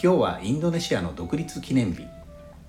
[0.00, 2.06] 今日はインドネシアの独立記念日。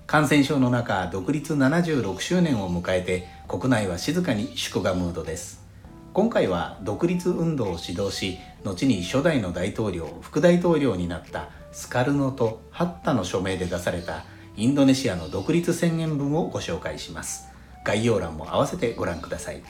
[0.06, 5.64] 感染症の中独立76周年を迎えて国内は静かに祝賀ムードです。
[6.12, 14.24] 今回は独立運動を指導し後に初代の大統領副大統領になったスカルノとハッタの署名で出された
[14.56, 17.48] インドネシアの独立宣言文をご紹介します。
[17.84, 19.62] 概要欄も合わせてご覧ください。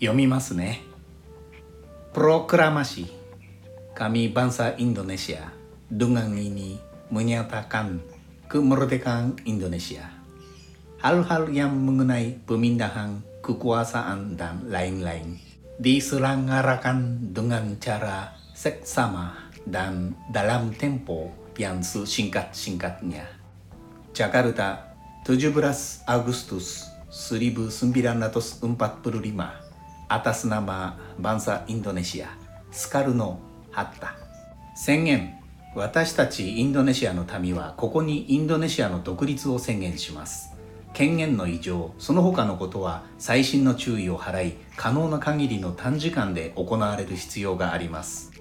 [0.00, 0.80] 読みますね。
[2.12, 3.12] プロクラマシ
[3.94, 5.61] kami bangsa Indonesia
[5.92, 6.80] dengan ini
[7.12, 8.00] menyatakan
[8.48, 10.08] kemerdekaan Indonesia
[11.04, 15.36] hal-hal yang mengenai pemindahan kekuasaan dan lain-lain
[15.76, 19.36] diselenggarakan dengan cara seksama
[19.68, 21.28] dan dalam tempo
[21.60, 23.28] yang sesingkat-singkatnya.
[24.16, 24.96] Jakarta,
[25.28, 25.52] 17
[26.08, 28.64] Agustus 1945
[30.08, 32.32] atas nama bangsa Indonesia,
[32.72, 33.36] Skarno
[33.72, 34.22] Hatta
[34.72, 35.41] 宣言
[35.74, 40.52] 私たちインドネシアの民はここにインドネシアの独立を宣言します。
[40.92, 48.32] 権限の異常その他のことは細心の注意を払い可能な限りの短時間で行われる必要があります。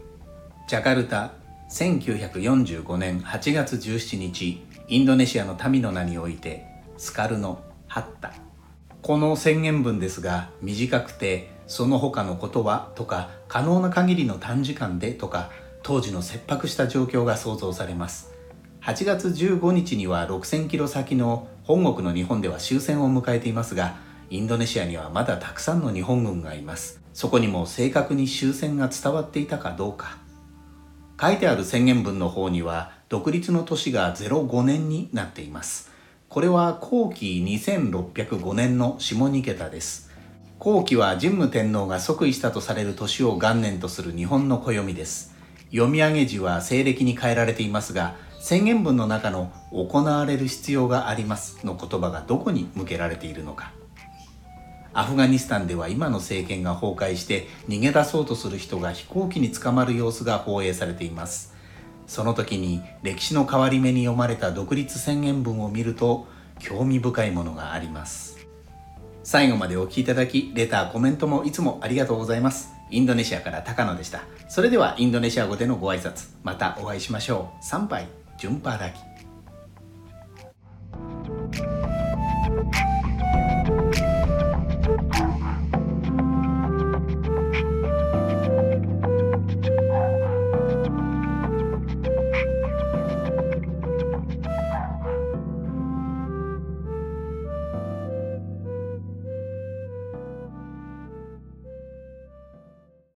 [0.67, 1.31] ジャカルタ
[1.69, 6.65] 1945年8月17日インドネシアの民の名において
[6.97, 8.33] スカルノ・ハッタ
[9.01, 15.49] この宣言文ですが短くてその他のことはとか可能な限りの短時間でとか
[15.83, 18.31] 当時の切迫した状況が想像されます。
[18.81, 23.95] 8月15日には6000キロ先の本国の日本では終戦を迎えていますが
[24.31, 27.01] インドネシアにはまだたくさんの日本軍がいます。
[27.13, 30.17] そこにも正確に終戦が伝わっていたかどうか。
[31.19, 35.91] 書いてある宣言文の方には独立の年が05年になっています。
[36.29, 40.09] これは後期2605年の下2桁です。
[40.57, 45.35] 後期は神武天皇が即位したとされる年を元年とする日本の暦です。
[45.71, 53.71] 読み上げ時は西暦に変えられていますが宣言文の中の行われる必要がありますの言葉がどこに向けられているのか。
[54.93, 61.53] アフガニスタンでは今の政権が崩壊して逃げ出そうとする人が飛行機に捕まる様子が放映されています。
[62.07, 66.27] その時に歴史の変わり目に読まれた独立宣言文を見ると
[66.59, 68.45] 興味深いものがあります。
[69.23, 72.80] 最後までお聴きいただきレターコメントもいつもありがとうございます。
[72.91, 74.21] インドネシアから高野でした。
[74.47, 77.65] それではインドネシア語でのご挨拶またお会いしましょう。
[77.65, 78.07] 参拝
[78.37, 79.10] 順パラキ